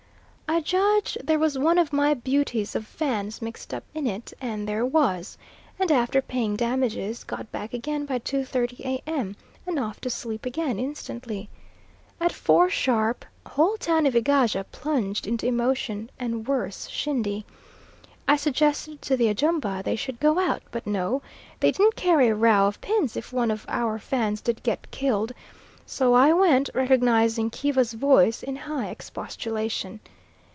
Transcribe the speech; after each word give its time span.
I 0.51 0.59
judged 0.59 1.25
there 1.25 1.39
was 1.39 1.57
one 1.57 1.77
of 1.79 1.93
my 1.93 2.13
beauties 2.13 2.75
of 2.75 2.85
Fans 2.85 3.41
mixed 3.41 3.73
up 3.73 3.85
in 3.95 4.05
it, 4.05 4.33
and 4.41 4.67
there 4.67 4.85
was, 4.85 5.37
and 5.79 5.89
after 5.89 6.21
paying 6.21 6.57
damages, 6.57 7.23
got 7.23 7.49
back 7.53 7.73
again 7.73 8.05
by 8.05 8.19
2.30 8.19 8.81
A.M., 8.81 9.37
and 9.65 9.79
off 9.79 10.01
to 10.01 10.09
sleep 10.09 10.45
again 10.45 10.77
instantly. 10.77 11.47
At 12.19 12.33
four 12.33 12.69
sharp, 12.69 13.23
whole 13.47 13.77
town 13.77 14.05
of 14.05 14.13
Egaja 14.13 14.65
plunged 14.73 15.25
into 15.25 15.47
emotion, 15.47 16.09
and 16.19 16.45
worse 16.45 16.89
shindy. 16.89 17.45
I 18.27 18.35
suggested 18.35 19.01
to 19.03 19.15
the 19.15 19.29
Ajumba 19.29 19.81
they 19.83 19.95
should 19.95 20.19
go 20.19 20.37
out; 20.37 20.63
but 20.69 20.85
no, 20.85 21.21
they 21.61 21.71
didn't 21.71 21.95
care 21.95 22.19
a 22.19 22.33
row 22.33 22.67
of 22.67 22.81
pins 22.81 23.15
if 23.15 23.31
one 23.31 23.51
of 23.51 23.65
our 23.69 23.97
Fans 23.99 24.41
did 24.41 24.61
get 24.63 24.91
killed, 24.91 25.31
so 25.85 26.13
I 26.13 26.33
went, 26.33 26.69
recognising 26.73 27.51
Kiva's 27.51 27.93
voice 27.93 28.43
in 28.43 28.57
high 28.57 28.87
expostulation. 28.89 30.01